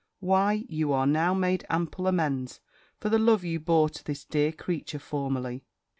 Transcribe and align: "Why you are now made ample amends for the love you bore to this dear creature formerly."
"Why 0.19 0.65
you 0.67 0.91
are 0.93 1.05
now 1.05 1.35
made 1.35 1.63
ample 1.69 2.07
amends 2.07 2.59
for 2.99 3.09
the 3.09 3.19
love 3.19 3.43
you 3.43 3.59
bore 3.59 3.87
to 3.89 4.03
this 4.03 4.25
dear 4.25 4.51
creature 4.51 4.97
formerly." 4.97 5.63